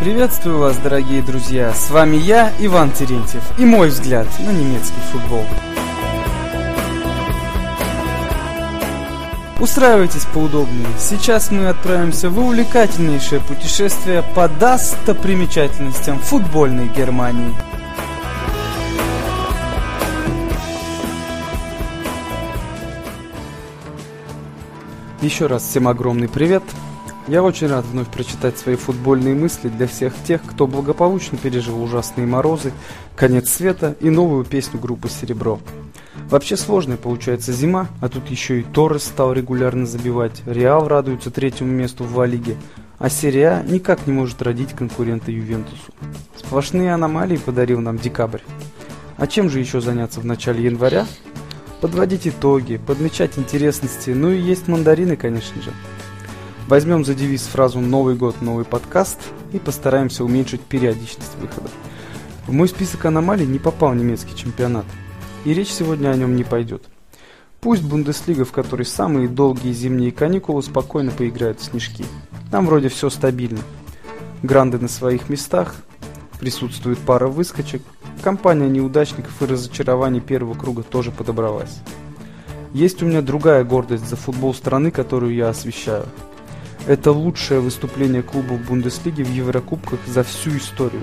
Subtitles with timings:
[0.00, 1.74] Приветствую вас, дорогие друзья!
[1.74, 5.44] С вами я, Иван Терентьев, и мой взгляд на немецкий футбол.
[9.58, 10.86] Устраивайтесь поудобнее.
[11.00, 17.52] Сейчас мы отправимся в увлекательнейшее путешествие по достопримечательностям футбольной Германии.
[25.22, 26.62] Еще раз всем огромный привет.
[27.28, 32.26] Я очень рад вновь прочитать свои футбольные мысли для всех тех, кто благополучно пережил ужасные
[32.26, 32.72] морозы,
[33.16, 35.60] конец света и новую песню группы «Серебро».
[36.30, 41.70] Вообще сложная получается зима, а тут еще и Торрес стал регулярно забивать, Реал радуется третьему
[41.70, 42.56] месту в Ла-Лиге,
[42.98, 45.92] а серия никак не может родить конкурента Ювентусу.
[46.34, 48.40] Сплошные аномалии подарил нам декабрь.
[49.18, 51.06] А чем же еще заняться в начале января?
[51.82, 55.72] Подводить итоги, подмечать интересности, ну и есть мандарины, конечно же.
[56.68, 59.18] Возьмем за девиз фразу «Новый год, новый подкаст»
[59.54, 61.70] и постараемся уменьшить периодичность выхода.
[62.46, 64.84] В мой список аномалий не попал немецкий чемпионат,
[65.46, 66.84] и речь сегодня о нем не пойдет.
[67.62, 72.04] Пусть Бундеслига, в которой самые долгие зимние каникулы, спокойно поиграют в снежки.
[72.50, 73.60] Там вроде все стабильно.
[74.42, 75.74] Гранды на своих местах,
[76.38, 77.80] присутствует пара выскочек,
[78.22, 81.78] компания неудачников и разочарований первого круга тоже подобралась.
[82.74, 86.04] Есть у меня другая гордость за футбол страны, которую я освещаю–
[86.86, 91.02] это лучшее выступление клуба в Бундеслиге в Еврокубках за всю историю.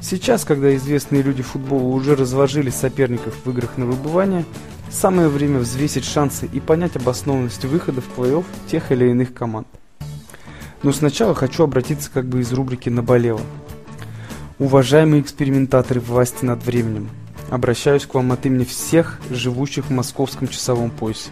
[0.00, 4.44] Сейчас, когда известные люди футбола уже разложили соперников в играх на выбывание,
[4.90, 9.66] самое время взвесить шансы и понять обоснованность выхода в плей-офф тех или иных команд.
[10.82, 13.40] Но сначала хочу обратиться как бы из рубрики «Наболело».
[14.58, 17.10] Уважаемые экспериментаторы власти над временем,
[17.50, 21.30] обращаюсь к вам от имени всех живущих в московском часовом поясе.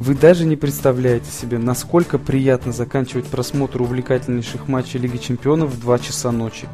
[0.00, 5.98] Вы даже не представляете себе, насколько приятно заканчивать просмотр увлекательнейших матчей Лиги Чемпионов в 2
[6.00, 6.66] часа ночи.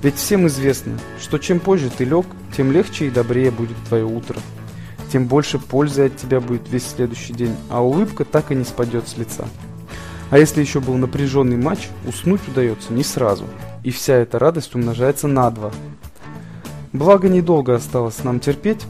[0.00, 2.24] Ведь всем известно, что чем позже ты лег,
[2.56, 4.38] тем легче и добрее будет твое утро.
[5.10, 9.08] Тем больше пользы от тебя будет весь следующий день, а улыбка так и не спадет
[9.08, 9.46] с лица.
[10.30, 13.44] А если еще был напряженный матч, уснуть удается не сразу,
[13.82, 15.72] и вся эта радость умножается на два.
[16.92, 18.84] Благо недолго осталось нам терпеть,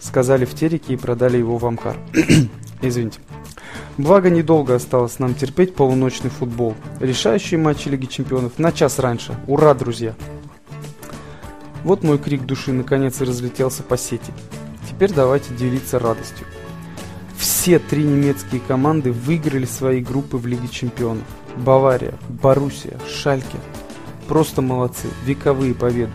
[0.00, 1.96] сказали в тереке и продали его в Амкар.
[2.82, 3.20] Извините.
[3.98, 6.74] Благо, недолго осталось нам терпеть полуночный футбол.
[7.00, 9.38] Решающие матчи Лиги Чемпионов на час раньше.
[9.46, 10.14] Ура, друзья!
[11.84, 14.32] Вот мой крик души наконец и разлетелся по сети.
[14.88, 16.46] Теперь давайте делиться радостью.
[17.36, 21.24] Все три немецкие команды выиграли свои группы в Лиге Чемпионов.
[21.56, 23.58] Бавария, Боруссия, Шальке.
[24.28, 26.12] Просто молодцы, вековые победы.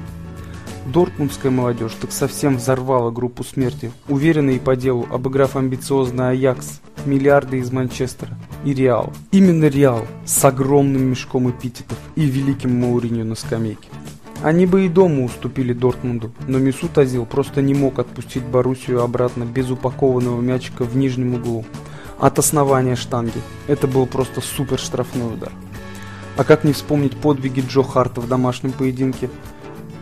[0.85, 7.71] Дортмундская молодежь так совсем взорвала группу смерти, уверенно по делу, обыграв амбициозный Аякс, миллиарды из
[7.71, 9.11] Манчестера и Реал.
[9.31, 13.89] Именно Реал с огромным мешком эпитетов и великим Мауриньо на скамейке.
[14.43, 19.43] Они бы и дома уступили Дортмунду, но Месут Азил просто не мог отпустить Боруссию обратно
[19.43, 21.65] без упакованного мячика в нижнем углу.
[22.19, 23.41] От основания штанги.
[23.67, 25.51] Это был просто супер штрафной удар.
[26.37, 29.29] А как не вспомнить подвиги Джо Харта в домашнем поединке?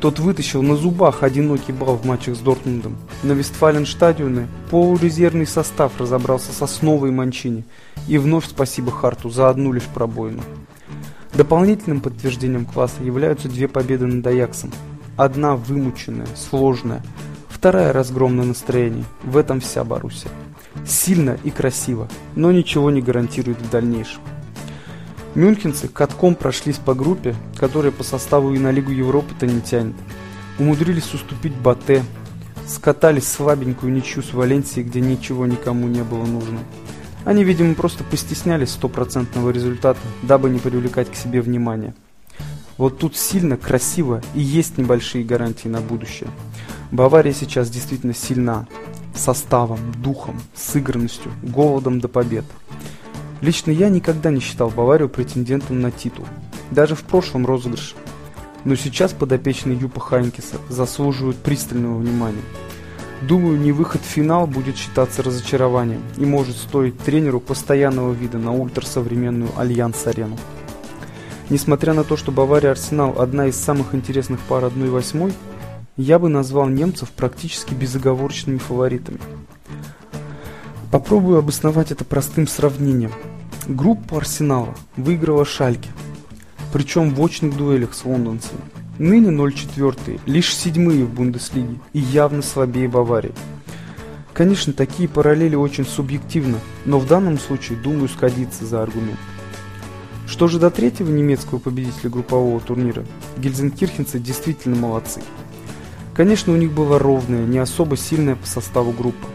[0.03, 2.97] Тот вытащил на зубах одинокий балл в матчах с Дортмундом.
[3.23, 7.63] На Вестфален-стадионе полурезервный состав разобрался с основой Манчини.
[8.09, 10.41] И вновь спасибо Харту за одну лишь пробоину.
[11.33, 14.73] Дополнительным подтверждением класса являются две победы над Аяксом.
[15.15, 17.01] Одна вымученная, сложная,
[17.47, 19.05] вторая разгром на.
[19.23, 20.31] В этом вся Боруссия.
[20.85, 24.19] Сильно и красиво, но ничего не гарантирует в дальнейшем.
[25.35, 29.95] Мюнхенцы катком прошлись по группе, которая по составу и на Лигу Европы-то не тянет.
[30.59, 32.03] Умудрились уступить Батэ,
[32.67, 36.59] скатались слабенькую ничью с Валенсией, где ничего никому не было нужно.
[37.25, 41.95] Они, видимо, просто постеснялись стопроцентного результата, дабы не привлекать к себе внимания.
[42.77, 46.29] Вот тут сильно, красиво и есть небольшие гарантии на будущее.
[46.91, 48.67] Бавария сейчас действительно сильна.
[49.15, 52.45] Составом, духом, сыгранностью, голодом до побед.
[53.43, 56.25] Лично я никогда не считал Баварию претендентом на титул,
[56.71, 57.95] даже в прошлом розыгрыше.
[58.63, 62.41] Но сейчас подопечные Юпа Хайнкеса заслуживают пристального внимания.
[63.21, 68.53] Думаю, не выход в финал будет считаться разочарованием и может стоить тренеру постоянного вида на
[68.53, 70.37] ультрасовременную Альянс-арену.
[71.49, 75.33] Несмотря на то, что Бавария Арсенал одна из самых интересных пар 1-8,
[75.97, 79.19] я бы назвал немцев практически безоговорочными фаворитами.
[80.93, 83.11] Попробую обосновать это простым сравнением–
[83.67, 85.89] Группа Арсенала выиграла Шальке,
[86.73, 88.59] причем в очных дуэлях с лондонцами.
[88.99, 93.31] Ныне 0-4, лишь седьмые в Бундеслиге и явно слабее Баварии.
[94.33, 99.19] Конечно, такие параллели очень субъективны, но в данном случае, думаю, сходится за аргумент.
[100.27, 103.05] Что же до третьего немецкого победителя группового турнира,
[103.37, 105.21] гельзенкирхенцы действительно молодцы.
[106.13, 109.25] Конечно, у них была ровная, не особо сильная по составу группа.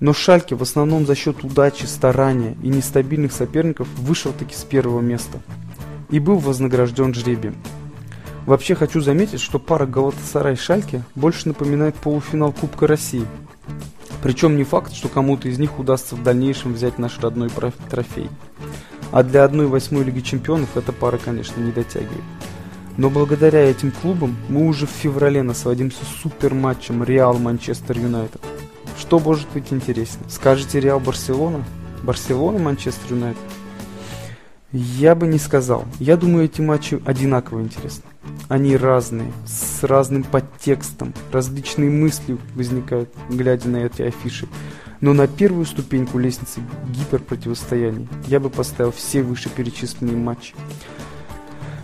[0.00, 5.00] Но Шальке в основном за счет удачи, старания и нестабильных соперников вышел таки с первого
[5.00, 5.40] места
[6.10, 7.56] и был вознагражден жребием.
[8.46, 13.26] Вообще хочу заметить, что пара Галатасарай Шальке больше напоминает полуфинал Кубка России.
[14.22, 17.50] Причем не факт, что кому-то из них удастся в дальнейшем взять наш родной
[17.90, 18.30] трофей.
[19.12, 22.24] А для 1-8 Лиги Чемпионов эта пара, конечно, не дотягивает.
[22.96, 28.40] Но благодаря этим клубам мы уже в феврале насладимся супер матчем Реал Манчестер Юнайтед.
[28.98, 30.28] Что может быть интереснее?
[30.28, 31.64] Скажете Реал Барселона?
[32.02, 33.40] Барселона Манчестер Юнайтед?
[34.72, 35.86] Я бы не сказал.
[35.98, 38.04] Я думаю, эти матчи одинаково интересны.
[38.48, 44.46] Они разные, с разным подтекстом, различные мысли возникают, глядя на эти афиши.
[45.00, 50.54] Но на первую ступеньку лестницы гиперпротивостояний я бы поставил все вышеперечисленные матчи.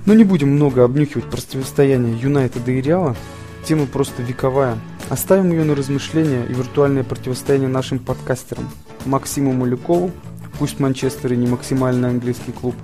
[0.04, 3.16] Но не будем много обнюхивать противостояние Юнайтеда и Реала.
[3.64, 4.76] Тема просто вековая.
[5.10, 8.68] Оставим ее на размышления и виртуальное противостояние нашим подкастерам
[9.04, 10.10] Максиму Малюкову,
[10.58, 12.74] пусть Манчестер и не максимальный английский клуб,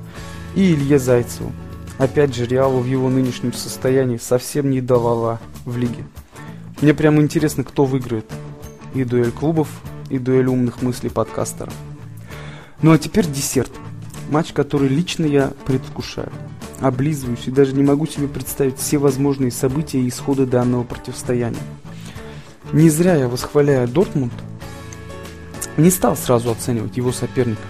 [0.55, 1.53] и Илье Зайцеву.
[1.99, 6.05] Опять же, Реалу в его нынешнем состоянии совсем не давала в лиге.
[6.81, 8.27] Мне прямо интересно, кто выиграет.
[8.95, 9.69] И дуэль клубов,
[10.09, 11.73] и дуэль умных мыслей подкастера.
[12.83, 13.73] Ну а теперь десерт.
[14.31, 16.31] Матч, который лично я предвкушаю
[16.81, 21.59] облизываюсь и даже не могу себе представить все возможные события и исходы данного противостояния.
[22.73, 24.33] Не зря я, восхваляя Дортмунд,
[25.77, 27.63] не стал сразу оценивать его соперника.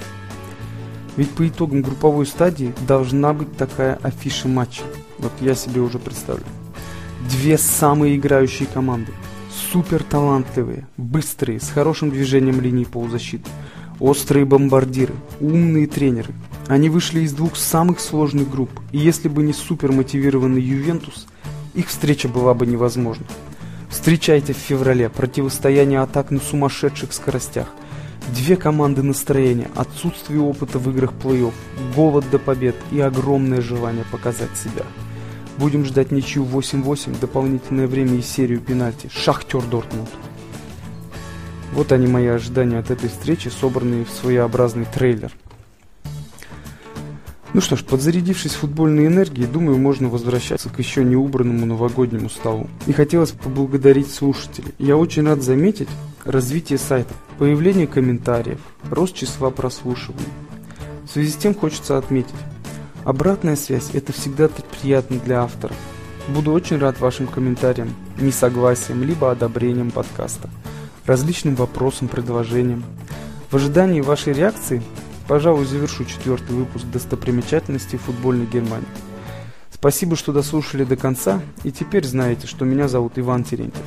[1.17, 4.83] Ведь по итогам групповой стадии должна быть такая афиша матча.
[5.19, 6.45] Вот я себе уже представлю.
[7.31, 9.13] Две самые играющие команды.
[9.73, 13.49] Супер талантливые, быстрые, с хорошим движением линии полузащиты.
[14.01, 16.35] Острые бомбардиры, умные тренеры,
[16.69, 21.27] они вышли из двух самых сложных групп, и если бы не супер мотивированный Ювентус,
[21.75, 23.27] их встреча была бы невозможна.
[23.91, 27.67] Встречайте в феврале противостояние атак на сумасшедших скоростях.
[28.29, 31.53] Две команды настроения, отсутствие опыта в играх плей-офф,
[31.95, 34.85] голод до побед и огромное желание показать себя.
[35.59, 39.11] Будем ждать ничью 8-8, дополнительное время и серию пенальти.
[39.13, 40.09] Шахтер Дортмунд.
[41.73, 45.33] Вот они мои ожидания от этой встречи, собранные в своеобразный трейлер.
[47.53, 52.69] Ну что ж, подзарядившись футбольной энергией, думаю, можно возвращаться к еще не убранному новогоднему столу.
[52.87, 54.73] И хотелось поблагодарить слушателей.
[54.79, 55.89] Я очень рад заметить
[56.25, 60.29] развитие сайта, появление комментариев, рост числа прослушиваний.
[61.05, 62.35] В связи с тем хочется отметить,
[63.05, 65.77] обратная связь– это всегда приятно для авторов.
[66.29, 70.49] Буду очень рад вашим комментариям, несогласиям, либо одобрением подкаста,
[71.05, 72.85] различным вопросам, предложениям.
[73.51, 74.81] В ожидании вашей реакции
[75.31, 78.89] Пожалуй, завершу четвертый выпуск достопримечательностей футбольной Германии.
[79.71, 83.85] Спасибо, что дослушали до конца, и теперь знаете, что меня зовут Иван Терентьев.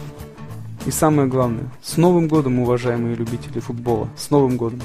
[0.85, 4.79] И самое главное, с Новым годом, уважаемые любители футбола, с Новым годом!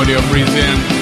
[0.00, 0.99] Audio present